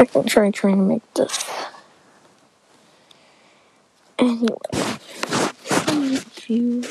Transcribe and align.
second 0.00 0.26
try 0.28 0.50
trying 0.50 0.76
to 0.76 0.82
make 0.82 1.14
this. 1.14 1.44
Anyway, 4.18 4.56
a 4.72 6.16
few 6.16 6.82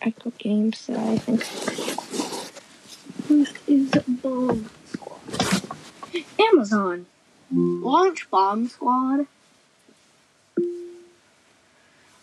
Echo 0.00 0.30
games 0.38 0.86
that 0.86 0.98
I 0.98 1.18
think. 1.18 1.40
This 3.28 3.52
is 3.66 3.90
Bomb 4.06 4.70
Squad. 4.86 5.18
Amazon. 6.38 7.06
Launch 7.50 8.30
Bomb 8.30 8.68
Squad. 8.68 9.26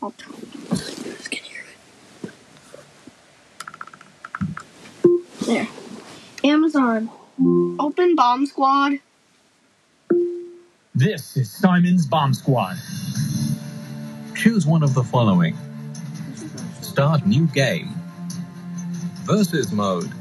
I'll 0.02 0.12
tell 0.12 0.34
you 0.34 0.48
guys 0.70 1.28
can 1.28 1.44
hear 1.44 1.66
it. 2.24 2.32
There. 5.46 5.68
Amazon. 6.44 7.10
Open 7.80 8.16
Bomb 8.16 8.46
Squad. 8.46 9.00
This 11.02 11.36
is 11.36 11.50
Simon's 11.50 12.06
Bomb 12.06 12.32
Squad. 12.32 12.78
Choose 14.36 14.68
one 14.68 14.84
of 14.84 14.94
the 14.94 15.04
following. 15.04 15.58
Start 16.80 17.26
new 17.26 17.48
game. 17.48 17.90
Versus 19.24 19.72
mode. 19.72 20.12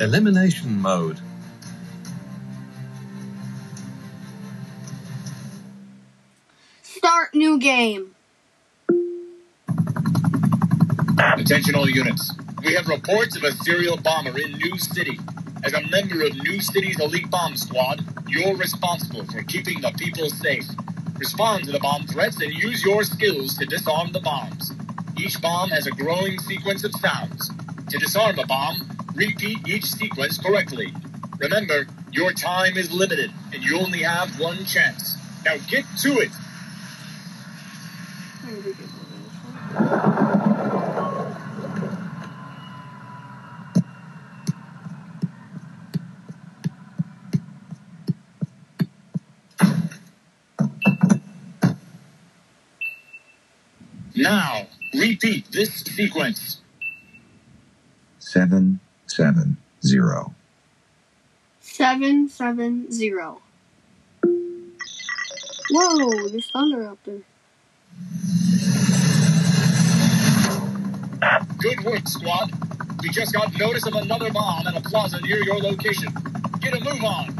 Elimination 0.00 0.80
mode. 0.80 1.20
Start 6.82 7.32
new 7.32 7.56
game. 7.60 8.16
Attention 11.38 11.76
all 11.76 11.88
units. 11.88 12.34
We 12.64 12.74
have 12.74 12.88
reports 12.88 13.36
of 13.36 13.44
a 13.44 13.52
serial 13.52 13.96
bomber 13.96 14.36
in 14.40 14.54
New 14.54 14.76
City. 14.76 15.20
As 15.64 15.74
a 15.74 15.88
member 15.90 16.24
of 16.24 16.34
New 16.42 16.60
City's 16.60 16.98
elite 16.98 17.30
bomb 17.30 17.56
squad, 17.56 18.04
you're 18.26 18.56
responsible 18.56 19.24
for 19.26 19.44
keeping 19.44 19.80
the 19.80 19.92
people 19.96 20.28
safe. 20.28 20.66
Respond 21.18 21.64
to 21.64 21.72
the 21.72 21.78
bomb 21.78 22.04
threats 22.08 22.40
and 22.42 22.52
use 22.52 22.84
your 22.84 23.04
skills 23.04 23.56
to 23.58 23.66
disarm 23.66 24.10
the 24.10 24.20
bombs. 24.20 24.72
Each 25.16 25.40
bomb 25.40 25.70
has 25.70 25.86
a 25.86 25.92
growing 25.92 26.40
sequence 26.40 26.82
of 26.82 26.92
sounds. 26.96 27.48
To 27.90 27.98
disarm 27.98 28.40
a 28.40 28.46
bomb, 28.46 28.90
repeat 29.14 29.68
each 29.68 29.84
sequence 29.84 30.36
correctly. 30.36 30.92
Remember, 31.38 31.86
your 32.10 32.32
time 32.32 32.76
is 32.76 32.90
limited 32.90 33.30
and 33.52 33.62
you 33.62 33.78
only 33.78 34.02
have 34.02 34.40
one 34.40 34.64
chance. 34.64 35.16
Now 35.44 35.58
get 35.68 35.84
to 35.98 36.18
it! 36.18 36.30
Now, 54.16 54.66
repeat 54.94 55.50
this 55.52 55.74
sequence. 55.74 56.60
seven 58.18 58.80
seven 59.06 59.56
zero 59.84 60.34
Seven 61.60 62.28
seven 62.28 62.92
zero. 62.92 63.40
Whoa, 65.70 66.28
there's 66.28 66.50
thunder 66.50 66.88
up 66.88 66.98
there. 67.04 67.22
Good 71.58 71.84
work, 71.84 72.06
squad. 72.06 72.50
We 73.02 73.08
just 73.10 73.32
got 73.32 73.56
notice 73.58 73.86
of 73.86 73.94
another 73.94 74.30
bomb 74.30 74.66
in 74.66 74.76
a 74.76 74.80
plaza 74.80 75.20
near 75.22 75.42
your 75.42 75.58
location. 75.58 76.12
Get 76.60 76.74
a 76.74 76.80
move 76.84 77.04
on. 77.04 77.36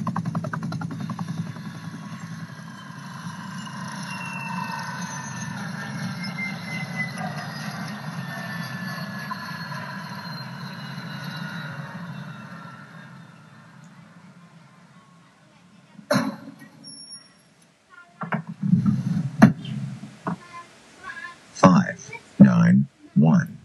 five 21.53 22.11
nine 22.39 22.87
one 23.15 23.59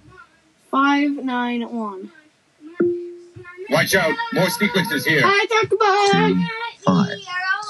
Five 0.72 1.17
nine 1.28 1.62
one. 1.70 2.10
Watch 3.70 3.94
out. 3.96 4.16
More 4.34 4.50
sequences 4.50 5.06
here. 5.06 5.22
Hi, 5.24 5.46
talk 5.46 5.72
about 5.74 6.30
two 6.30 6.46
five 6.86 7.20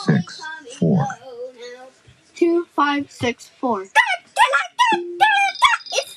six 0.06 0.41
four 0.79 1.06
two 2.35 2.66
five 2.75 3.12
six 3.12 3.50
four. 3.59 3.81
It's 3.81 3.94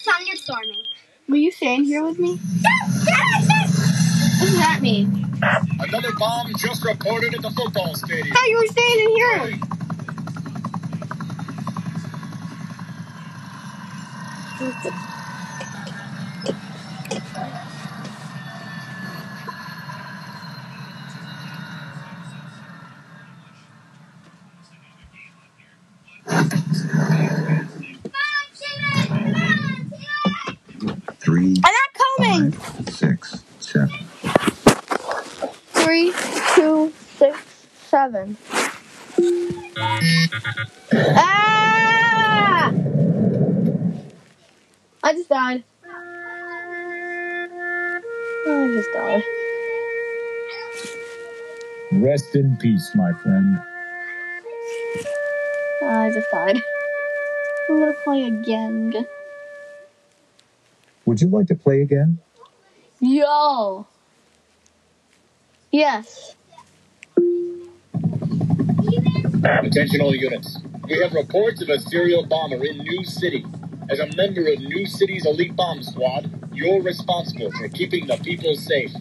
thunderstorming. 0.06 0.84
Will 1.28 1.38
you 1.38 1.50
stand 1.50 1.86
here 1.86 2.02
with 2.02 2.18
me? 2.18 2.36
What 2.36 2.42
does 4.46 4.58
that 4.58 4.80
mean? 4.82 5.26
Another 5.80 6.12
bomb 6.18 6.52
just 6.58 6.84
reported 6.84 7.34
at 7.34 7.40
the 7.40 7.50
football 7.50 7.94
stadium. 7.94 8.28
I 8.30 8.34
thought 8.34 8.48
you 8.48 8.58
were 8.58 8.66
standing 8.66 9.08
here. 9.16 9.38
Hurry. 9.38 9.60
three 31.18 31.56
I'm 31.64 31.74
not 31.74 31.90
coming. 32.18 32.52
five 32.52 32.94
six 32.94 33.42
seven 33.60 33.90
Three, 35.72 36.12
two, 36.54 36.92
six, 37.16 37.38
seven. 38.10 38.36
Ah! 41.16 42.72
I 45.02 45.12
just 45.12 45.28
died. 45.28 45.62
I 48.46 48.72
just 48.74 48.92
died. 48.92 49.22
Rest 51.92 52.34
in 52.34 52.56
peace, 52.56 52.90
my 52.94 53.12
friend. 53.12 53.58
I 55.82 56.10
just 56.12 56.30
died. 56.32 56.60
I'm 57.68 57.78
gonna 57.78 57.92
play 58.04 58.24
again. 58.24 59.06
would 61.06 61.20
you 61.20 61.28
like 61.28 61.46
to 61.46 61.54
play 61.54 61.82
again 61.82 62.18
Yo. 63.00 63.86
Yes. 65.70 66.34
Attention 69.42 70.02
all 70.02 70.14
units. 70.14 70.58
We 70.86 70.98
have 70.98 71.14
reports 71.14 71.62
of 71.62 71.70
a 71.70 71.80
serial 71.80 72.26
bomber 72.26 72.62
in 72.62 72.76
New 72.78 73.04
City. 73.04 73.42
As 73.88 73.98
a 73.98 74.06
member 74.14 74.46
of 74.46 74.58
New 74.60 74.84
City's 74.84 75.24
elite 75.24 75.56
bomb 75.56 75.82
squad, 75.82 76.30
you're 76.52 76.82
responsible 76.82 77.50
for 77.52 77.68
keeping 77.70 78.06
the 78.06 78.18
people 78.18 78.54
safe. 78.54 78.92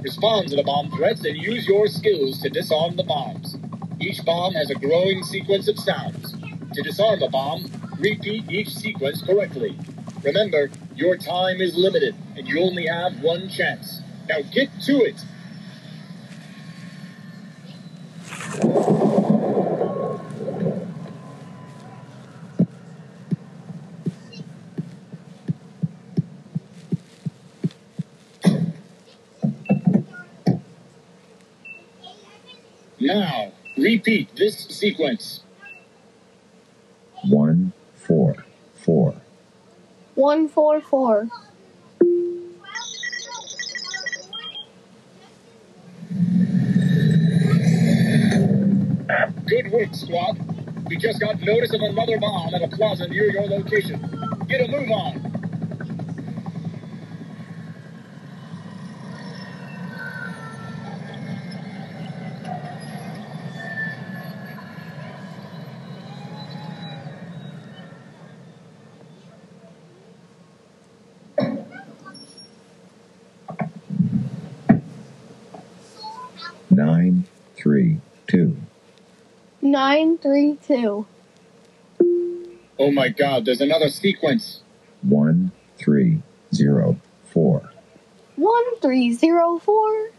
Respond 0.00 0.50
to 0.50 0.56
the 0.56 0.62
bomb 0.62 0.92
threats 0.92 1.24
and 1.24 1.36
use 1.36 1.66
your 1.66 1.88
skills 1.88 2.40
to 2.42 2.48
disarm 2.48 2.94
the 2.94 3.02
bombs. 3.02 3.56
Each 3.98 4.24
bomb 4.24 4.54
has 4.54 4.70
a 4.70 4.76
growing 4.76 5.24
sequence 5.24 5.66
of 5.66 5.76
sounds. 5.80 6.32
To 6.74 6.82
disarm 6.82 7.20
a 7.22 7.28
bomb, 7.28 7.66
repeat 7.98 8.48
each 8.48 8.72
sequence 8.72 9.20
correctly. 9.22 9.76
Remember, 10.22 10.70
your 10.94 11.16
time 11.16 11.60
is 11.60 11.74
limited 11.76 12.14
and 12.36 12.46
you 12.46 12.60
only 12.60 12.86
have 12.86 13.20
one 13.20 13.48
chance. 13.48 14.00
Now 14.28 14.42
get 14.42 14.68
to 14.82 15.02
it! 15.02 15.24
Now, 33.00 33.52
repeat 33.88 34.28
this 34.36 34.66
sequence. 34.66 35.40
one 37.24 37.72
four 37.94 38.44
four 38.74 39.14
One, 40.14 40.48
four, 40.48 40.80
four. 40.80 41.28
Good 49.46 49.72
work, 49.72 49.94
squad. 49.94 50.36
We 50.88 50.96
just 50.98 51.20
got 51.20 51.40
notice 51.40 51.72
of 51.72 51.80
another 51.80 52.18
bomb 52.18 52.54
at 52.54 52.62
a 52.62 52.68
plaza 52.68 53.08
near 53.08 53.30
your 53.30 53.46
location. 53.46 53.98
Get 54.48 54.60
a 54.60 54.68
move 54.68 54.90
on. 54.90 55.27
Nine, 76.78 77.24
three, 77.56 77.98
two. 78.28 78.56
Nine 79.60 80.16
three 80.16 80.58
two. 80.64 81.06
Oh 82.78 82.92
my 82.92 83.08
god, 83.08 83.44
there's 83.44 83.60
another 83.60 83.88
sequence. 83.88 84.62
One, 85.02 85.50
three, 85.76 86.22
zero, 86.54 87.00
four. 87.24 87.72
One 88.36 88.78
three 88.78 89.12
zero 89.12 89.58
four. 89.58 90.10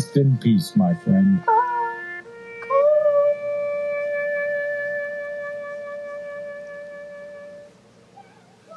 Rest 0.00 0.16
in 0.16 0.38
peace, 0.38 0.74
my 0.76 0.94
friend. 0.94 1.42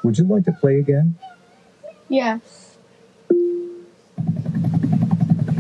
Would 0.04 0.18
you 0.18 0.26
like 0.26 0.44
to 0.44 0.52
play 0.52 0.80
again? 0.80 1.16
Yes. 2.10 2.78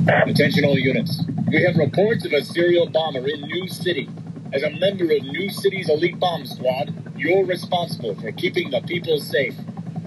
Attention 0.10 0.66
all 0.66 0.78
units. 0.78 1.24
We 1.48 1.64
have 1.64 1.78
reports 1.78 2.26
of 2.26 2.34
a 2.34 2.44
serial 2.44 2.90
bomber 2.90 3.26
in 3.26 3.40
New 3.44 3.70
City. 3.70 4.10
As 4.52 4.64
a 4.64 4.70
member 4.70 5.06
of 5.06 5.24
New 5.24 5.50
City's 5.50 5.88
elite 5.90 6.20
bomb 6.20 6.46
squad, 6.46 6.94
you're 7.16 7.46
responsible 7.46 8.16
for 8.16 8.34
keeping 8.34 8.70
the 8.70 8.82
people 8.82 9.18
safe. 9.22 9.56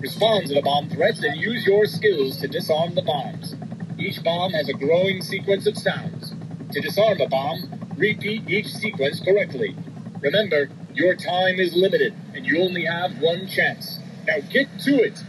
Respond 0.01 0.49
to 0.49 0.55
the 0.55 0.61
bomb 0.61 0.91
threats 0.91 1.23
and 1.23 1.41
use 1.41 1.65
your 1.67 1.87
skills 1.87 2.37
to 2.43 2.47
disarm 2.47 2.95
the 2.95 3.01
bombs. 3.01 3.55
Each 3.99 4.23
bomb 4.23 4.53
has 4.53 4.69
a 4.69 4.75
growing 4.75 5.23
sequence 5.23 5.67
of 5.67 5.79
sounds. 5.79 6.35
To 6.73 6.81
disarm 6.81 7.21
a 7.21 7.29
bomb, 7.29 7.93
repeat 7.97 8.49
each 8.49 8.69
sequence 8.69 9.21
correctly. 9.21 9.75
Remember, 10.21 10.69
your 10.95 11.15
time 11.15 11.59
is 11.59 11.75
limited 11.75 12.15
and 12.35 12.47
you 12.47 12.61
only 12.61 12.85
have 12.85 13.21
one 13.21 13.47
chance. 13.47 13.99
Now 14.27 14.41
get 14.51 14.69
to 14.81 15.03
it! 15.03 15.23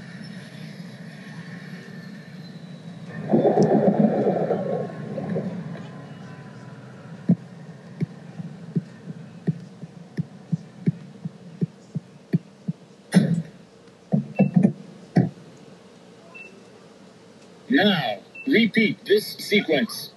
Now, 17.69 18.19
repeat 18.67 19.05
this 19.05 19.25
sequence. 19.25 20.11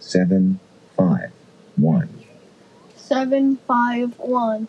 Seven, 0.00 0.60
five, 0.98 1.32
one. 1.76 2.10
Seven 2.94 3.56
five 3.66 4.18
one. 4.18 4.68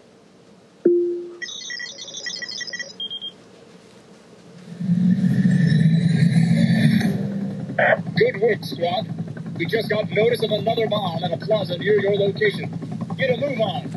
Good 8.15 8.41
work, 8.41 8.63
squad. 8.63 9.57
We 9.57 9.65
just 9.65 9.89
got 9.89 10.09
notice 10.09 10.41
of 10.41 10.51
another 10.51 10.87
bomb 10.87 11.23
at 11.25 11.33
a 11.33 11.37
plaza 11.37 11.77
near 11.77 11.99
your 11.99 12.15
location. 12.15 12.69
Get 13.17 13.37
a 13.37 13.41
move 13.41 13.59
on. 13.59 13.89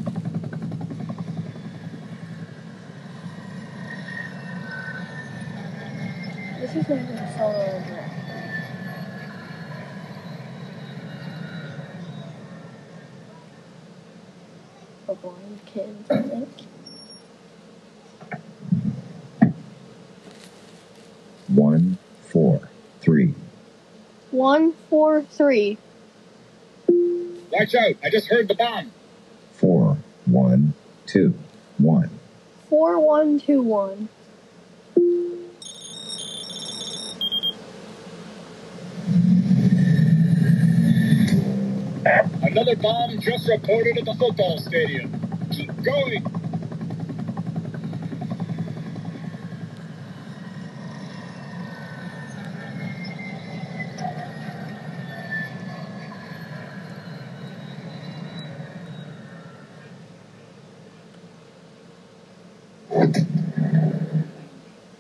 This 6.61 6.75
is 6.75 6.87
going 6.87 7.07
to 7.07 7.13
be 7.13 7.19
a 7.19 7.39
solo 7.39 7.61
over. 7.61 8.15
For 15.07 15.13
blind 15.25 15.61
kids, 15.67 16.11
I 16.11 16.23
think. 16.23 16.49
One, 21.49 21.99
four, 22.29 22.69
three. 23.00 23.35
One 24.31 24.73
four 24.91 25.23
three. 25.23 25.79
Watch 27.50 27.75
out. 27.75 27.94
I 28.03 28.11
just 28.11 28.29
heard 28.29 28.49
the 28.49 28.55
bomb. 28.55 28.91
Four, 29.53 29.99
one, 30.26 30.75
two, 31.06 31.35
one. 31.79 32.11
Four 32.69 32.99
one 32.99 33.38
two 33.38 33.62
one. 33.62 34.09
Another 42.05 42.77
bomb 42.77 43.19
just 43.21 43.49
reported 43.49 43.97
at 43.97 44.05
the 44.05 44.15
football 44.15 44.59
stadium. 44.59 45.11
Keep 45.51 45.83
going. 45.83 46.27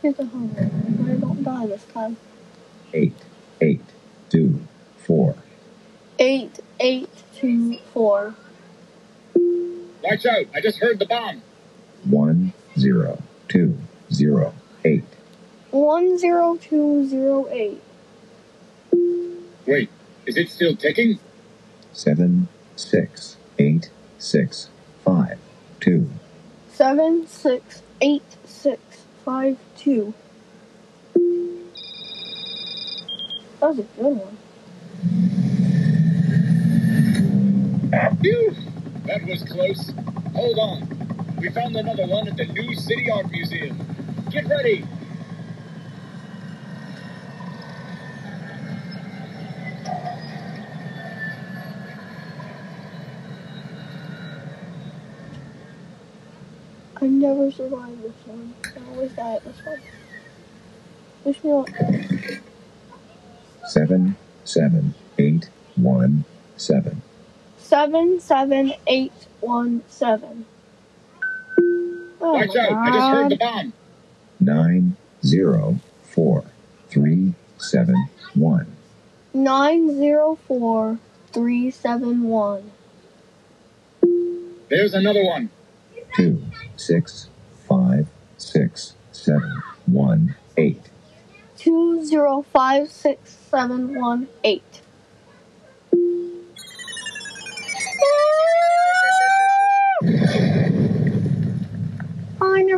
Here's 0.00 0.18
a 0.18 0.24
home 0.24 0.54
run. 0.56 1.10
I 1.10 1.20
don't 1.20 1.42
die 1.44 1.66
this 1.66 1.84
time. 1.92 2.16
Eight, 2.94 3.14
eight, 3.60 3.82
two, 4.30 4.60
four. 4.98 5.36
Eight 6.18 6.60
eight 6.84 7.08
two 7.34 7.78
four. 7.94 8.34
Watch 10.02 10.26
out. 10.26 10.44
I 10.54 10.60
just 10.60 10.78
heard 10.78 10.98
the 10.98 11.06
bomb. 11.06 11.40
One, 12.04 12.52
zero, 12.78 13.22
two, 13.48 13.78
zero, 14.12 14.54
eight. 14.84 15.04
One 15.70 16.18
zero 16.18 16.58
two 16.60 17.08
zero 17.08 17.48
eight. 17.50 17.82
Wait, 19.66 19.88
is 20.26 20.36
it 20.36 20.50
still 20.50 20.76
ticking? 20.76 21.18
Seven, 21.94 22.48
six, 22.76 23.38
eight, 23.58 23.88
six, 24.18 24.68
five, 25.02 25.38
two. 25.80 26.10
Seven 26.70 27.26
six 27.26 27.82
eight 28.02 28.36
six 28.44 28.80
five 29.24 29.56
two. 29.78 30.12
That 33.60 33.70
was 33.70 33.78
a 33.78 33.82
good 33.84 34.16
one. 34.18 34.36
Phew, 37.94 38.54
that 39.04 39.24
was 39.24 39.44
close. 39.44 39.92
Hold 40.34 40.58
on. 40.58 41.36
We 41.38 41.48
found 41.50 41.76
another 41.76 42.06
one 42.06 42.26
at 42.26 42.36
the 42.36 42.46
New 42.46 42.74
City 42.74 43.08
Art 43.08 43.30
Museum. 43.30 43.78
Get 44.30 44.48
ready. 44.48 44.84
I 57.00 57.06
never 57.06 57.48
survived 57.52 58.02
this 58.02 58.12
one. 58.26 58.54
I 58.64 58.90
always 58.90 59.12
die 59.12 59.34
at 59.34 59.44
this 59.44 59.56
one. 59.64 59.80
Wish 61.24 61.44
me 61.44 61.52
luck. 61.52 61.70
Seven, 63.68 64.16
seven, 64.42 64.94
eight, 65.18 65.48
one, 65.76 66.24
seven. 66.56 67.02
Seven 67.64 68.20
seven 68.20 68.74
eight 68.86 69.26
one 69.40 69.82
seven. 69.88 70.44
Oh 72.20 72.34
Watch 72.34 72.48
my 72.54 72.60
out. 72.60 72.76
I 72.86 72.90
just 72.92 73.10
heard 73.10 73.30
the 73.30 73.36
God. 73.38 73.54
bomb. 73.54 73.72
Nine, 74.38 74.96
zero, 75.24 75.78
four, 76.02 76.44
three, 76.90 77.32
seven, 77.56 77.96
one. 78.34 78.76
Nine 79.32 79.96
zero 79.96 80.38
four 80.46 80.98
three 81.32 81.70
seven 81.70 82.24
one. 82.24 82.70
There's 84.68 84.92
another 84.92 85.24
one. 85.24 85.48
Two, 86.16 86.42
six, 86.76 87.30
five, 87.66 88.08
six, 88.36 88.94
seven, 89.10 89.62
one, 89.86 90.36
eight. 90.58 90.82
Two 91.56 92.04
zero 92.04 92.42
five 92.52 92.90
six 92.90 93.38
seven 93.50 93.98
one 93.98 94.28
eight. 94.44 94.82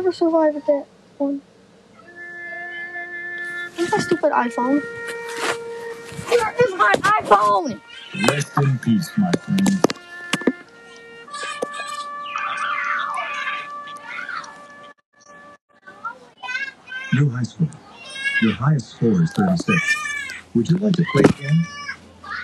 Never 0.07 0.15
survived 0.15 0.65
that 0.67 0.85
one. 1.17 1.41
Where's 3.75 3.91
my 3.91 3.97
stupid 3.97 4.31
iPhone? 4.31 4.81
Where 6.29 6.55
is 6.63 6.73
my 6.75 6.93
iPhone? 7.21 7.81
Rest 8.29 8.57
in 8.57 8.79
peace, 8.79 9.11
my 9.17 9.31
friend. 9.33 9.67
New 17.13 17.29
high 17.29 17.43
school. 17.43 17.67
Your 18.41 18.53
highest 18.53 18.91
score 18.91 19.21
is 19.21 19.33
36. 19.33 19.95
Would 20.55 20.69
you 20.69 20.77
like 20.77 20.93
to 20.93 21.05
play 21.11 21.23
again? 21.37 21.67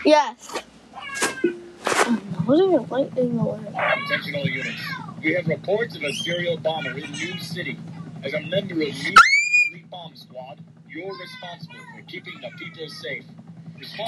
Yes. 0.03 0.58
Wasn't 2.46 2.74
even 2.74 2.88
lightning 2.89 3.39
away. 3.39 3.60
Attention 4.05 4.36
all 4.36 4.50
units. 4.50 5.03
We 5.24 5.34
have 5.36 5.48
reports 5.48 5.96
of 5.96 6.03
a 6.03 6.12
serial 6.12 6.58
bomber 6.58 6.98
in 6.98 7.10
New 7.12 7.39
City. 7.39 7.80
As 8.24 8.34
a 8.34 8.42
member 8.42 8.74
of 8.74 8.80
New 8.80 8.92
City's 8.92 9.15
elite 9.70 9.89
bomb 9.89 10.13
squad, 10.18 10.60
you're 10.89 11.18
responsible 11.18 11.75
for 11.96 12.01
keeping 12.08 12.34
the 12.42 12.50
people 12.58 12.89
safe. 12.89 13.24
Responsible. 13.80 14.06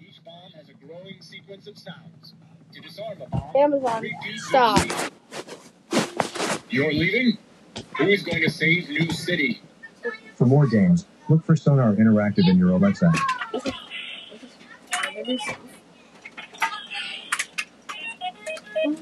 Each 0.00 0.24
bomb 0.24 0.50
has 0.56 0.68
a 0.70 0.84
growing 0.84 1.20
sequence 1.20 1.68
of 1.68 1.78
sounds. 1.78 2.34
To 2.74 2.80
disarm 2.80 3.22
a 3.22 3.26
bomb, 3.28 3.54
Amazon. 3.54 4.04
Stop. 4.38 5.12
You're 6.68 6.92
leaving? 6.92 7.38
Who 7.98 8.08
is 8.08 8.24
going 8.24 8.42
to 8.42 8.50
save 8.50 8.88
New 8.88 9.12
City? 9.12 9.62
For 10.34 10.46
more 10.46 10.66
games, 10.66 11.06
look 11.28 11.44
for 11.44 11.54
Sonar 11.54 11.92
Interactive 11.94 12.48
in 12.48 12.58
your 12.58 12.70
Alexa. 12.70 13.12
Buzz 18.86 18.94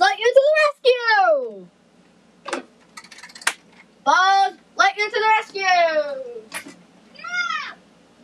Lightyear 0.00 0.32
to 0.34 0.40
the 0.42 0.52
rescue! 0.64 1.66
Buzz 4.04 4.54
Lightyear 4.76 5.08
to 5.08 5.20
the 5.20 5.30
rescue! 5.38 5.62
Yeah! 7.14 7.74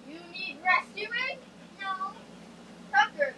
You 0.08 0.18
need 0.32 0.56
rescuing? 0.64 1.38
No. 1.80 2.12
Tucker. 2.92 3.34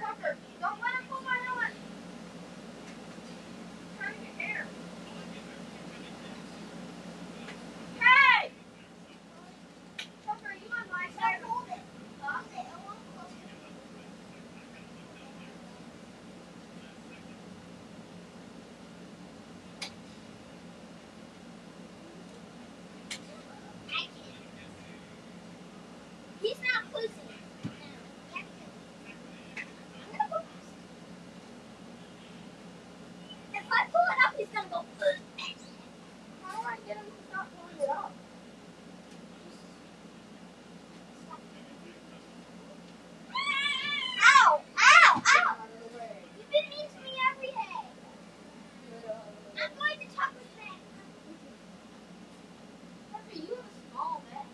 Tucker, 0.00 0.36
don't 0.60 0.80
let 0.82 0.92
him 0.94 1.04
pull 1.10 1.20
my 1.22 1.36
helmet. 1.36 1.72
Trying 3.98 4.14
to 4.14 4.20
get 4.20 4.48
air. 4.48 4.66
Hey! 7.98 8.50
Tucker, 10.24 10.46
are 10.46 10.54
you 10.54 10.70
on 10.70 10.88
my 10.92 11.08
side? 11.18 11.42
Hold 11.42 11.68
it. 11.68 11.80
Huh? 12.22 12.42
He's 26.42 26.58
not 26.62 26.92
pussy. 26.92 27.10
If 33.52 33.64
I 33.72 33.86
pull 33.90 34.06
it 34.66 34.72
up, 34.72 34.86
he's 35.36 35.56
gonna 35.56 35.76
go. 35.76 36.46
How 36.46 36.60
do 36.60 36.66
I 36.66 36.76
get 36.86 36.96
him 36.96 37.04
to 37.06 37.10
stop 37.30 37.46
pulling 37.56 37.80
it 37.82 37.88
up? 37.88 38.12
Ow! 44.38 44.60
Ow! 44.78 45.22
Ow! 45.26 45.56
You've 46.36 46.50
been 46.50 46.66
mean 46.70 46.88
to 46.88 46.98
me 47.02 47.10
every 47.30 47.48
day. 47.48 47.54
I'm 49.58 49.72
going 49.76 49.98
to 50.00 50.06
talk 50.16 50.32
with 50.34 50.50
Matt. 50.56 50.80
Tucker, 53.12 53.34
you 53.34 53.54
have 53.54 53.64
a 53.64 53.68
small 53.92 54.22
bed. 54.30 54.46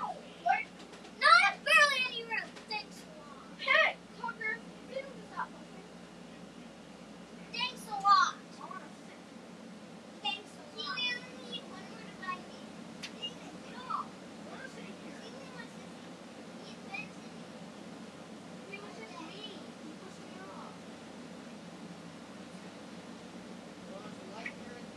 Ow! 0.00 0.16
What? 0.42 0.64
No, 1.20 1.28
that's 1.44 1.60
barely 1.64 1.98
any 2.08 2.22
room. 2.24 2.48
Thanks 2.68 2.96
a 3.02 3.04
lot. 3.18 3.42
Hey, 3.58 3.96
Tucker, 4.20 4.54
you 4.90 4.96
need 4.96 5.02
to 5.02 5.08
stop 5.32 5.48
pushing. 5.52 5.86
Thanks 7.52 7.84
a 7.88 7.90
lot. 8.02 8.34
I 8.60 8.64
want 8.70 8.82
to 8.82 8.90
sit. 9.06 9.20
Thanks 10.22 10.50
a 10.56 10.62
lot. 10.78 10.96
See, 10.96 11.04
we 11.04 11.04
only 11.12 11.32
need 11.52 11.64
one 11.70 11.86
more 11.90 12.06
to 12.06 12.14
buy 12.22 12.36
me. 12.48 12.60
David, 13.18 13.54
get 13.66 13.76
off. 13.90 14.06
I 14.06 14.50
want 14.50 14.62
to 14.62 14.68
sit 14.72 14.86
here. 14.86 15.18
See, 15.22 15.32
we 15.32 15.50
want 15.52 15.68
to 15.68 15.74
see. 15.78 15.90
He's 16.64 16.82
been 16.88 17.06
sitting. 17.12 17.50
It 18.72 18.80
was 18.82 18.94
just 18.98 19.14
me. 19.20 19.58
You 19.84 19.92
pushed 20.00 20.22
me 20.22 20.34
off. 20.42 20.72
Buzz 23.92 24.16
Lightyear 24.32 24.74
and 24.80 24.88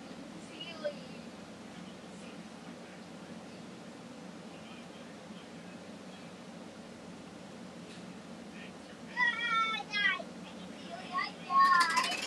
Sealy. 0.48 0.98
Ah, 9.17 9.74
I 9.74 9.81
died. 9.91 10.25
Really, 10.86 11.12
I 11.12 11.29
died. 11.45 12.22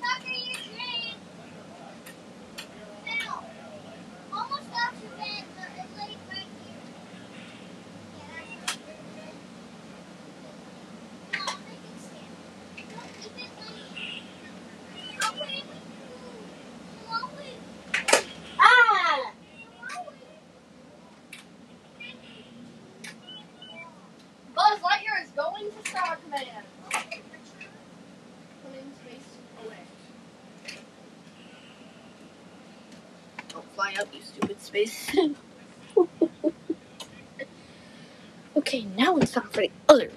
Tucker, 0.00 0.30
you 0.30 0.54
drink. 0.54 1.18
Now, 3.06 3.44
almost 4.32 4.68
got 4.70 4.92
to 4.94 5.06
bed, 5.16 5.44
but 5.56 5.68
it's 5.76 5.92
late 5.98 6.22
right 6.30 6.50
here. 6.64 6.84
Yeah, 8.18 8.26
that's 8.66 8.78
right. 9.16 9.38
No, 11.32 11.42
they 11.66 11.78
can 11.82 11.96
stand. 11.98 12.34
Don't 12.90 13.12
keep 13.20 13.36
it 13.36 13.50
late. 13.60 14.26
I'll 15.22 15.32
put 15.32 15.48
it 15.48 15.64
with 15.68 15.84
food. 15.98 16.46
Slowly. 17.06 17.52
Ah! 18.58 19.32
Buzz 24.54 24.78
Lightyear 24.80 25.18
is 25.22 25.30
going 25.30 25.66
to 25.70 25.80
Star 25.90 26.16
Command. 26.16 26.66
Put 28.62 28.74
in 28.74 28.88
space 28.94 29.30
away. 29.64 29.84
Don't 33.48 33.68
fly 33.74 33.90
up, 34.00 34.03
you 34.14 34.22
stupid 34.22 34.60
space. 34.60 35.16
okay, 38.56 38.86
now 38.96 39.16
it's 39.16 39.32
time 39.32 39.48
for 39.50 39.62
the 39.62 39.70
other. 39.88 40.10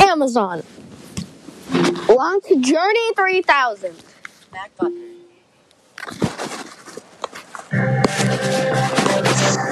Amazon. 0.00 0.62
Launch 2.08 2.44
Journey 2.60 3.14
3000. 3.14 3.94
Back 4.52 4.76
button. 4.76 5.16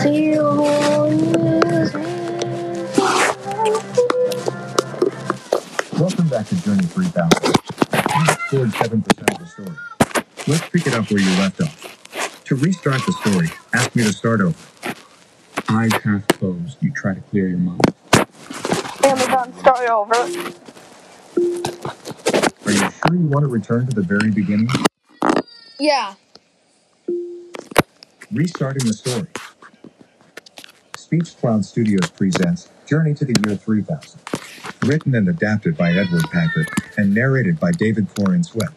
See 0.00 0.24
you 0.24 0.44
Welcome 5.98 6.28
back 6.28 6.46
to 6.46 6.62
Journey 6.62 6.84
3000. 6.84 7.42
You 7.42 8.26
scored 8.46 8.70
7% 8.70 9.32
of 9.32 9.38
the 9.38 9.46
story. 9.46 9.76
Let's 10.46 10.68
pick 10.70 10.86
it 10.86 10.94
up 10.94 11.10
where 11.10 11.20
you 11.20 11.30
left 11.38 11.60
off. 11.60 11.77
To 12.48 12.54
restart 12.56 13.02
the 13.04 13.12
story, 13.12 13.50
ask 13.74 13.94
me 13.94 14.04
to 14.04 14.10
start 14.10 14.40
over. 14.40 14.56
Eyes 15.68 15.92
half 16.02 16.26
closed, 16.28 16.78
you 16.80 16.90
try 16.92 17.12
to 17.12 17.20
clear 17.20 17.46
your 17.46 17.58
mind. 17.58 17.82
Amazon, 19.04 19.52
start 19.58 19.86
over. 19.90 20.14
Are 20.14 20.30
you 22.72 22.78
sure 22.78 23.12
you 23.12 23.26
want 23.26 23.42
to 23.42 23.48
return 23.48 23.86
to 23.86 23.94
the 23.94 24.00
very 24.00 24.30
beginning? 24.30 24.70
Yeah. 25.78 26.14
Restarting 28.32 28.86
the 28.86 28.94
story. 28.94 29.28
Speech 30.96 31.36
Cloud 31.36 31.66
Studios 31.66 32.10
presents 32.12 32.70
Journey 32.86 33.12
to 33.12 33.26
the 33.26 33.36
Year 33.46 33.56
3000. 33.58 34.20
Written 34.86 35.14
and 35.14 35.28
adapted 35.28 35.76
by 35.76 35.92
Edward 35.92 36.24
Packard 36.32 36.70
and 36.96 37.14
narrated 37.14 37.60
by 37.60 37.72
David 37.72 38.08
Florian 38.08 38.42
Sweat. 38.42 38.70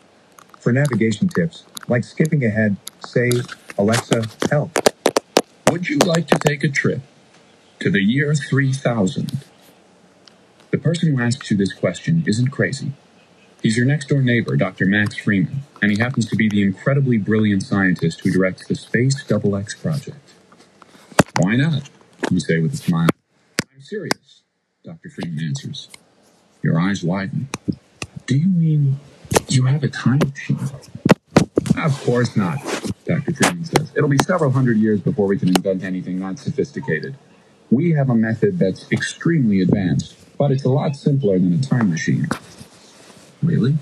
For 0.60 0.74
navigation 0.74 1.30
tips, 1.30 1.64
like 1.88 2.04
skipping 2.04 2.44
ahead, 2.44 2.76
say, 3.06 3.32
Alexa, 3.78 4.24
help. 4.50 4.72
Would 5.72 5.90
you 5.90 6.00
like 6.00 6.28
to 6.28 6.40
take 6.40 6.64
a 6.64 6.70
trip 6.70 7.02
to 7.80 7.92
the 7.92 8.02
year 8.02 8.36
3000? 8.36 9.44
The 10.72 10.78
person 10.78 11.10
who 11.16 11.22
asks 11.24 11.52
you 11.52 11.58
this 11.58 11.74
question 11.74 12.24
isn't 12.28 12.50
crazy. 12.50 12.94
He's 13.62 13.78
your 13.78 13.86
next 13.86 14.10
door 14.10 14.22
neighbor, 14.22 14.56
Dr. 14.58 14.86
Max 14.86 15.18
Freeman, 15.18 15.62
and 15.82 15.92
he 15.92 16.00
happens 16.00 16.28
to 16.28 16.36
be 16.36 16.50
the 16.50 16.64
incredibly 16.64 17.18
brilliant 17.18 17.64
scientist 17.64 18.22
who 18.22 18.32
directs 18.32 18.68
the 18.68 18.76
Space 18.76 19.24
Double 19.24 19.56
X 19.56 19.76
project. 19.76 20.18
Why 21.40 21.56
not? 21.58 21.90
You 22.32 22.40
say 22.40 22.60
with 22.60 22.74
a 22.74 22.78
smile. 22.78 23.10
I'm 23.74 23.82
serious, 23.82 24.44
Dr. 24.84 25.10
Freeman 25.10 25.44
answers. 25.44 25.90
Your 26.64 26.80
eyes 26.80 27.04
widen. 27.04 27.50
Do 28.28 28.38
you 28.38 28.48
mean 28.50 29.00
You 29.50 29.66
have 29.66 29.84
a 29.84 29.90
time 29.90 30.20
machine. 30.20 30.60
Of 31.78 32.04
course 32.04 32.36
not, 32.36 32.60
Dr. 33.06 33.34
Freeman 33.34 33.66
says. 33.66 33.92
It'll 33.96 34.10
be 34.10 34.18
several 34.20 34.52
hundred 34.52 34.78
years 34.78 35.00
before 35.02 35.28
we 35.28 35.38
can 35.38 35.50
invent 35.50 35.84
anything 35.84 36.20
that 36.20 36.40
sophisticated. 36.40 37.16
We 37.70 37.92
have 37.92 38.10
a 38.10 38.16
method 38.16 38.60
that's 38.60 38.92
extremely 38.92 39.62
advanced, 39.62 40.16
but 40.38 40.52
it's 40.52 40.66
a 40.66 40.70
lot 40.70 40.96
simpler 40.96 41.40
than 41.40 41.54
a 41.54 41.62
time 41.62 41.90
machine. 41.90 42.28
Really? 43.42 43.78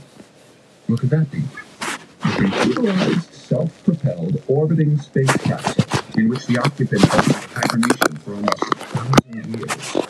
What 0.88 1.00
could 1.00 1.10
that 1.10 1.32
be? 1.32 1.40
A 1.40 2.28
computerized, 2.28 3.32
self-propelled, 3.34 4.44
orbiting 4.48 4.98
spacecraft 5.00 6.18
in 6.18 6.30
which 6.30 6.46
the 6.48 6.58
occupant 6.60 7.02
has 7.04 7.46
hibernation 7.46 8.18
for 8.18 8.34
almost 8.36 8.64
a 8.64 8.76
thousand 8.76 9.60
years. 9.60 10.08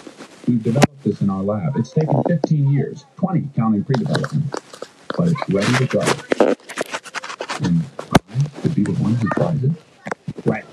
We've 0.47 0.63
developed 0.63 1.03
this 1.03 1.21
in 1.21 1.29
our 1.29 1.43
lab. 1.43 1.77
It's 1.77 1.91
taken 1.91 2.23
15 2.23 2.71
years, 2.71 3.05
20 3.17 3.49
counting 3.55 3.83
pre-development, 3.83 4.55
but 5.17 5.27
it's 5.29 5.49
ready 5.49 5.73
to 5.73 5.85
go. 5.87 6.01
And 7.61 7.83
I 8.29 8.61
could 8.61 8.75
be 8.75 8.83
the 8.83 8.93
one 8.93 9.15
who 9.15 9.29
tries 9.29 9.63
it. 9.63 9.71
Right. 10.45 10.65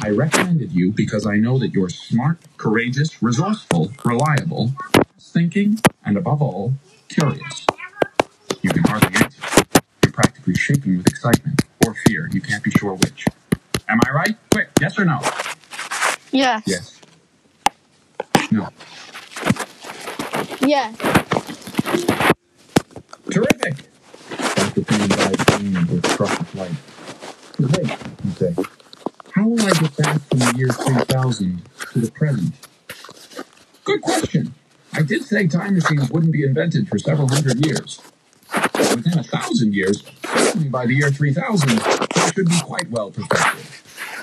I 0.00 0.05
recommended 0.16 0.72
you 0.72 0.92
because 0.92 1.26
I 1.26 1.36
know 1.36 1.58
that 1.58 1.72
you're 1.72 1.88
smart, 1.88 2.38
courageous, 2.56 3.22
resourceful, 3.22 3.92
reliable, 4.04 4.72
thinking, 5.20 5.78
and 6.04 6.16
above 6.16 6.42
all, 6.42 6.74
curious. 7.08 7.66
You 8.62 8.70
can 8.70 8.84
hardly 8.84 9.14
answer. 9.22 9.64
You're 10.02 10.12
practically 10.12 10.54
shaking 10.54 10.96
with 10.98 11.06
excitement 11.06 11.62
or 11.86 11.94
fear. 12.06 12.28
You 12.32 12.40
can't 12.40 12.62
be 12.64 12.70
sure 12.70 12.94
which. 12.94 13.26
Am 13.88 14.00
I 14.06 14.10
right? 14.10 14.36
Quick, 14.52 14.70
yes 14.80 14.98
or 14.98 15.04
no? 15.04 15.20
Yes. 16.32 16.62
Yes. 16.66 17.00
No. 18.50 18.68
Yes. 20.60 20.96
Terrific! 23.30 23.74
Dr. 24.56 24.84
Freeman's 24.84 25.18
eyes 25.18 25.44
gleamed 25.44 25.90
with 25.90 26.54
light. 26.54 26.72
But 27.58 28.24
you 28.24 28.30
say, 28.32 28.54
how 29.32 29.46
will 29.48 29.60
I 29.60 29.72
from 30.38 30.52
the 30.52 30.58
year 30.58 30.68
3000 30.68 31.62
to 31.92 31.98
the 31.98 32.10
present? 32.10 32.54
Good 33.84 34.02
question. 34.02 34.54
I 34.92 35.02
did 35.02 35.24
say 35.24 35.46
time 35.46 35.74
machines 35.74 36.10
wouldn't 36.10 36.32
be 36.32 36.44
invented 36.44 36.88
for 36.88 36.98
several 36.98 37.28
hundred 37.28 37.64
years. 37.64 38.00
But 38.52 38.96
within 38.96 39.18
a 39.18 39.22
thousand 39.22 39.74
years, 39.74 40.02
certainly 40.24 40.68
by 40.68 40.86
the 40.86 40.94
year 40.94 41.10
3000, 41.10 41.68
they 41.68 42.32
should 42.32 42.48
be 42.48 42.60
quite 42.62 42.90
well 42.90 43.10
perfected. 43.10 43.66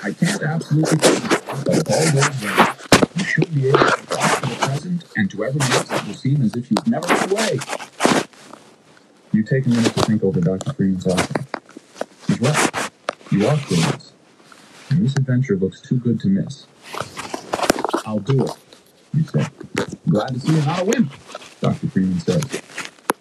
I 0.02 0.12
can't 0.12 0.42
absolutely 0.42 0.98
promise, 0.98 1.64
but 1.64 1.76
if 1.78 1.90
all 1.90 2.12
goes 2.12 2.42
well, 2.42 2.76
you 3.16 3.24
should 3.24 3.54
be 3.54 3.68
able 3.68 3.78
to 3.78 4.06
back 4.06 4.42
to 4.42 4.48
the 4.48 4.56
present, 4.66 5.04
and 5.16 5.30
to 5.30 5.44
everyone 5.44 5.72
else 5.72 5.90
it 5.90 6.06
will 6.06 6.14
seem 6.14 6.42
as 6.42 6.54
if 6.54 6.70
you've 6.70 6.86
never 6.86 7.06
been 7.06 7.30
away. 7.30 7.58
You 9.32 9.42
take 9.42 9.66
a 9.66 9.68
minute 9.68 9.94
to 9.94 10.02
think 10.02 10.22
over 10.22 10.40
Dr. 10.40 10.72
Freeman's 10.74 11.06
offer. 11.06 11.44
He's 12.28 12.40
right. 12.40 12.90
You 13.30 13.46
are 13.46 13.56
curious. 13.56 14.13
This 15.04 15.16
adventure 15.16 15.54
looks 15.54 15.82
too 15.82 15.98
good 15.98 16.18
to 16.20 16.28
miss. 16.28 16.66
I'll 18.06 18.20
do 18.20 18.42
it, 18.42 18.52
you 19.12 19.22
said. 19.24 19.50
Glad 20.08 20.28
to 20.28 20.40
see 20.40 20.54
you're 20.54 20.64
not 20.64 20.80
a 20.80 20.84
wimp, 20.86 21.12
Dr. 21.60 21.88
Freeman 21.88 22.20
says. 22.20 22.42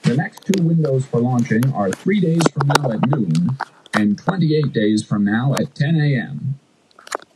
The 0.03 0.15
next 0.15 0.45
two 0.45 0.63
windows 0.63 1.05
for 1.05 1.19
launching 1.19 1.73
are 1.73 1.91
three 1.91 2.21
days 2.21 2.41
from 2.53 2.69
now 2.69 2.89
at 2.89 3.05
noon 3.09 3.57
and 3.93 4.17
28 4.17 4.71
days 4.71 5.03
from 5.03 5.25
now 5.25 5.55
at 5.55 5.75
10 5.75 5.99
a.m. 5.99 6.57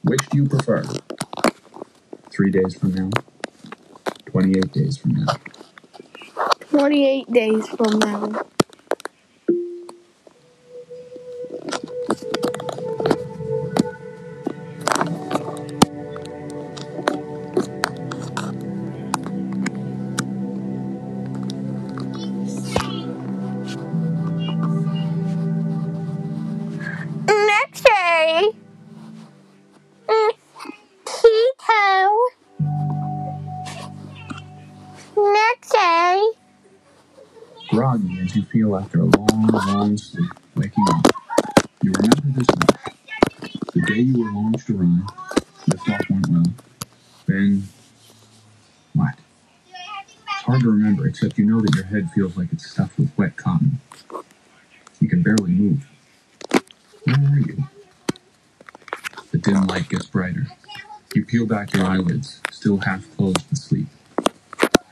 Which 0.03 0.25
do 0.29 0.37
you 0.37 0.47
prefer? 0.47 0.85
Three 2.31 2.49
days 2.49 2.73
from 2.73 2.93
now? 2.93 3.09
28 4.27 4.71
days 4.71 4.95
from 4.95 5.25
now? 5.25 5.33
28 6.69 7.33
days 7.33 7.67
from 7.67 7.99
now. 7.99 8.45
As 38.27 38.35
you 38.35 38.43
feel 38.43 38.75
after 38.75 38.99
a 38.99 39.05
long, 39.05 39.47
long 39.47 39.97
sleep, 39.97 40.29
waking 40.55 40.85
up. 40.91 41.07
You 41.81 41.93
remember 41.93 42.39
this 42.39 42.47
much. 42.59 42.93
The 43.73 43.81
day 43.87 44.01
you 44.01 44.21
were 44.21 44.31
launched 44.31 44.69
arrived, 44.69 45.09
liftoff 45.69 46.09
went 46.09 46.27
well. 46.27 46.53
Then, 47.25 47.63
what? 48.93 49.15
It's 49.69 50.41
hard 50.43 50.61
to 50.61 50.71
remember, 50.71 51.07
except 51.07 51.37
you 51.37 51.45
know 51.45 51.61
that 51.61 51.73
your 51.73 51.85
head 51.85 52.09
feels 52.13 52.35
like 52.35 52.51
it's 52.51 52.69
stuffed 52.69 52.97
with 52.97 53.17
wet 53.17 53.37
cotton. 53.37 53.79
You 54.99 55.07
can 55.07 55.21
barely 55.21 55.51
move. 55.51 55.87
Where 57.05 57.15
are 57.15 57.39
you? 57.39 57.63
The 59.31 59.37
dim 59.37 59.67
light 59.67 59.87
gets 59.87 60.07
brighter. 60.07 60.47
You 61.15 61.23
peel 61.23 61.45
back 61.45 61.73
your 61.73 61.85
eyelids, 61.85 62.41
still 62.51 62.79
half 62.79 63.05
closed 63.15 63.49
with 63.49 63.59
sleep. 63.59 63.87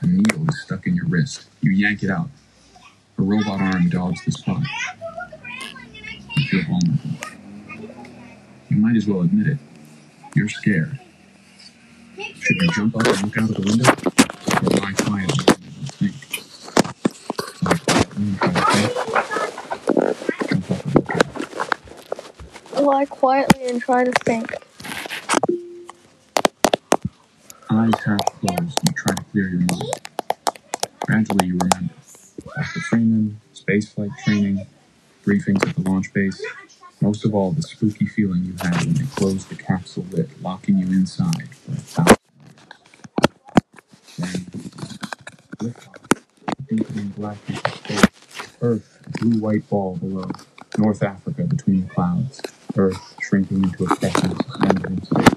A 0.00 0.06
needle 0.06 0.48
is 0.48 0.62
stuck 0.62 0.86
in 0.86 0.94
your 0.94 1.06
wrist. 1.06 1.48
You 1.60 1.72
yank 1.72 2.02
it 2.02 2.10
out. 2.10 2.30
A 3.18 3.22
robot 3.22 3.60
arm 3.60 3.88
dogs 3.88 4.24
the 4.24 4.32
spot. 4.32 4.62
You 6.36 6.44
feel 6.48 6.62
vulnerable. 6.64 7.10
You 8.68 8.76
might 8.76 8.96
as 8.96 9.06
well 9.06 9.22
admit 9.22 9.46
it. 9.46 9.58
You're 10.34 10.48
scared. 10.50 10.98
Should 12.18 12.56
you 12.62 12.70
jump 12.72 12.96
up 12.96 13.06
and 13.06 13.22
look 13.22 13.38
out 13.38 13.50
of 13.50 13.56
the 13.56 13.62
window? 13.62 13.90
Or 14.62 14.68
lie 14.80 14.92
quietly 14.92 15.44
and 15.56 15.92
think? 15.92 16.14
Lie 17.62 17.78
quietly 17.86 18.26
and 18.26 18.38
try 18.38 18.52
to 18.52 18.64
think? 18.66 20.50
Jump 20.50 20.70
up 20.70 20.84
and 20.84 20.94
look 20.94 21.10
out. 22.76 22.82
Lie 22.84 23.06
quietly 23.06 23.64
and 23.68 23.80
try 23.80 24.04
to 24.04 24.12
think. 24.12 24.52
Eyes 27.70 27.92
half 28.04 28.24
closed, 28.40 28.78
you 28.86 28.92
try 28.94 29.14
to 29.14 29.24
clear 29.32 29.48
your 29.48 29.60
mind. 29.60 30.00
Gradually, 31.06 31.46
you 31.48 31.54
remember. 31.54 31.75
Briefings 35.26 35.66
at 35.68 35.74
the 35.74 35.82
launch 35.82 36.12
base. 36.12 36.40
Most 37.00 37.24
of 37.24 37.34
all, 37.34 37.50
the 37.50 37.62
spooky 37.62 38.06
feeling 38.06 38.44
you 38.44 38.54
had 38.62 38.76
when 38.84 38.94
they 38.94 39.04
closed 39.16 39.48
the 39.48 39.56
capsule 39.56 40.06
lid, 40.12 40.30
locking 40.40 40.78
you 40.78 40.86
inside 40.86 41.54
for 41.54 41.72
a 41.72 41.76
thousand. 41.76 42.16
Then, 44.18 44.46
space. 47.74 48.04
Earth, 48.62 49.00
blue-white 49.20 49.68
ball 49.68 49.96
below. 49.96 50.30
North 50.78 51.02
Africa 51.02 51.42
between 51.44 51.82
the 51.86 51.94
clouds. 51.94 52.40
Earth 52.76 53.16
shrinking 53.22 53.64
into 53.64 53.84
a 53.84 53.88
crescent 53.88 54.42
suspended 54.44 54.86
in 54.86 55.02
space. 55.02 55.28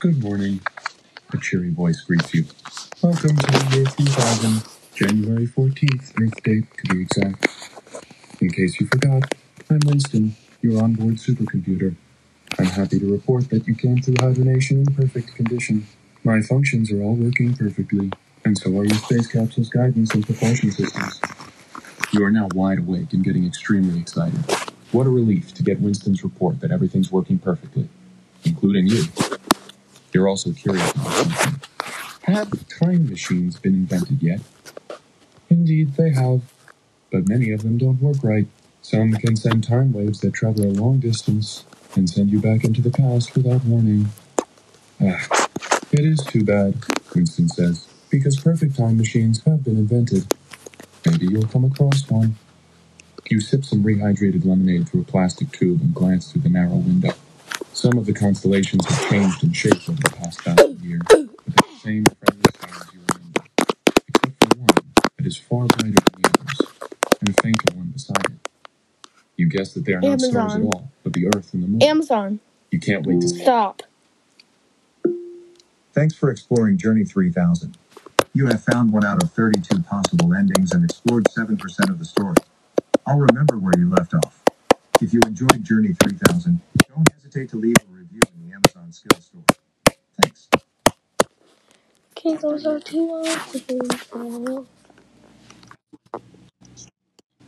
Good 0.00 0.22
morning. 0.22 0.60
A 1.32 1.38
cheery 1.38 1.70
voice 1.70 2.00
greets 2.02 2.34
you. 2.34 2.44
Welcome 3.02 3.36
to 3.36 3.46
the 3.46 3.76
year 3.76 3.86
2000, 3.86 4.62
January 4.94 5.46
14th, 5.46 6.12
Earth 6.22 6.42
date 6.42 6.64
to 6.78 6.94
be 6.94 7.02
exact. 7.02 7.46
In 8.40 8.50
case 8.50 8.80
you 8.80 8.86
forgot, 8.86 9.34
I'm 9.70 9.80
Winston, 9.86 10.36
your 10.60 10.82
onboard 10.82 11.14
supercomputer. 11.16 11.96
I'm 12.58 12.66
happy 12.66 12.98
to 13.00 13.10
report 13.10 13.50
that 13.50 13.66
you 13.66 13.71
came 13.82 14.00
through 14.00 14.14
hibernation 14.20 14.78
in 14.78 14.94
perfect 14.94 15.34
condition. 15.34 15.84
My 16.22 16.40
functions 16.40 16.92
are 16.92 17.02
all 17.02 17.16
working 17.16 17.52
perfectly, 17.56 18.12
and 18.44 18.56
so 18.56 18.70
are 18.78 18.84
your 18.84 18.94
space 18.94 19.26
capsule's 19.26 19.68
guidance 19.68 20.14
and 20.14 20.24
propulsion 20.24 20.70
systems. 20.70 21.20
You 22.12 22.24
are 22.24 22.30
now 22.30 22.48
wide 22.54 22.78
awake 22.78 23.12
and 23.12 23.24
getting 23.24 23.44
extremely 23.44 23.98
excited. 23.98 24.38
What 24.92 25.08
a 25.08 25.10
relief 25.10 25.52
to 25.54 25.64
get 25.64 25.80
Winston's 25.80 26.22
report 26.22 26.60
that 26.60 26.70
everything's 26.70 27.10
working 27.10 27.40
perfectly, 27.40 27.88
including 28.44 28.86
you. 28.86 29.02
You're 30.12 30.28
also 30.28 30.52
curious 30.52 30.92
about 30.92 31.12
something. 31.12 31.60
Have 32.22 32.68
time 32.68 33.10
machines 33.10 33.58
been 33.58 33.74
invented 33.74 34.22
yet? 34.22 34.40
Indeed, 35.50 35.96
they 35.96 36.10
have. 36.10 36.42
But 37.10 37.28
many 37.28 37.50
of 37.50 37.62
them 37.62 37.78
don't 37.78 38.00
work 38.00 38.18
right. 38.22 38.46
Some 38.80 39.12
can 39.14 39.34
send 39.34 39.64
time 39.64 39.92
waves 39.92 40.20
that 40.20 40.34
travel 40.34 40.64
a 40.66 40.70
long 40.70 41.00
distance 41.00 41.64
and 41.96 42.10
send 42.10 42.30
you 42.30 42.40
back 42.40 42.64
into 42.64 42.82
the 42.82 42.90
past 42.90 43.34
without 43.36 43.64
warning. 43.64 44.08
Ah, 45.00 45.26
it 45.92 46.04
is 46.04 46.20
too 46.24 46.44
bad, 46.44 46.74
Winston 47.14 47.48
says, 47.48 47.88
because 48.10 48.40
perfect 48.40 48.76
time 48.76 48.98
machines 48.98 49.42
have 49.44 49.64
been 49.64 49.76
invented. 49.78 50.26
Maybe 51.06 51.26
you'll 51.26 51.48
come 51.48 51.64
across 51.64 52.08
one. 52.10 52.36
You 53.30 53.40
sip 53.40 53.64
some 53.64 53.84
rehydrated 53.84 54.46
lemonade 54.46 54.88
through 54.88 55.02
a 55.02 55.04
plastic 55.04 55.52
tube 55.52 55.80
and 55.82 55.94
glance 55.94 56.32
through 56.32 56.42
the 56.42 56.50
narrow 56.50 56.76
window. 56.76 57.12
Some 57.72 57.98
of 57.98 58.06
the 58.06 58.14
constellations 58.14 58.86
have 58.86 59.10
changed 59.10 59.44
in 59.44 59.52
shape 59.52 59.88
over 59.88 60.00
the 60.02 60.10
past 60.16 60.42
thousand 60.42 60.80
years, 60.82 61.02
but 61.08 61.56
the 61.56 61.64
same 61.84 62.04
friendly 62.06 62.44
stars 62.56 62.90
you 62.94 63.00
remember, 63.08 63.42
except 64.08 64.44
for 64.44 64.58
one 64.60 64.68
that 65.18 65.26
is 65.26 65.36
far 65.38 65.66
brighter 65.66 65.92
than 65.92 66.22
the 66.22 66.30
others, 66.40 66.62
and 67.20 67.30
a 67.30 67.34
fainter 67.42 67.76
one 67.76 67.88
beside 67.88 68.26
it. 68.26 68.48
You 69.36 69.48
guess 69.48 69.74
that 69.74 69.86
they 69.86 69.94
are 69.94 70.02
not 70.02 70.14
Amazon. 70.14 70.32
stars 70.32 70.56
at 70.56 70.62
all, 70.62 70.91
but 71.12 71.20
the 71.20 71.26
Earth 71.36 71.54
and 71.54 71.62
the 71.62 71.68
Moon. 71.68 71.82
Amazon. 71.82 72.40
You 72.70 72.80
can't 72.80 73.06
wait 73.06 73.20
to 73.20 73.28
Stop. 73.28 73.82
Thanks 75.92 76.14
for 76.14 76.30
exploring 76.30 76.78
Journey 76.78 77.04
3000. 77.04 77.76
You 78.34 78.46
have 78.46 78.64
found 78.64 78.92
one 78.92 79.04
out 79.04 79.22
of 79.22 79.30
32 79.30 79.82
possible 79.82 80.32
endings 80.34 80.72
and 80.72 80.82
explored 80.84 81.26
7% 81.36 81.90
of 81.90 81.98
the 81.98 82.04
story. 82.04 82.36
I'll 83.06 83.18
remember 83.18 83.58
where 83.58 83.74
you 83.76 83.90
left 83.90 84.14
off. 84.14 84.42
If 85.02 85.12
you 85.12 85.20
enjoyed 85.26 85.62
Journey 85.64 85.92
3000, 85.92 86.60
don't 86.88 87.12
hesitate 87.12 87.50
to 87.50 87.56
leave 87.56 87.76
a 87.78 87.92
review 87.92 88.20
in 88.34 88.48
the 88.48 88.54
Amazon 88.54 88.92
Skill 88.92 89.20
Store. 89.20 89.42
Thanks. 90.22 90.48
Okay, 92.16 92.36
those 92.36 92.64
are 92.64 92.80
two 92.80 93.12
hours. 93.12 94.66